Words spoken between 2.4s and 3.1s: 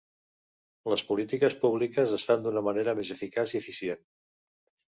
d’una manera